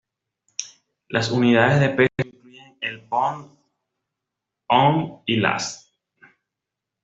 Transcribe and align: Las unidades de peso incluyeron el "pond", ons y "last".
Las 1.09 1.29
unidades 1.29 1.79
de 1.79 1.89
peso 1.91 2.09
incluyeron 2.27 2.75
el 2.81 3.01
"pond", 3.07 3.51
ons 4.67 5.21
y 5.27 5.35
"last". 5.35 5.91